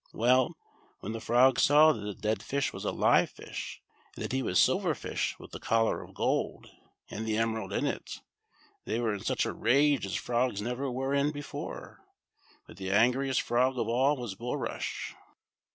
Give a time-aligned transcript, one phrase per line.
[0.13, 0.57] Well,
[1.01, 3.83] when the frogs saw that the dead fish was a live fish,
[4.15, 6.71] and that he was Silver Fish with the collar of gold,
[7.11, 8.19] and the emerald in it,
[8.85, 12.03] they were in such a rage as frogs never were in before,
[12.65, 15.13] but the angriest frog of all was Bulrush.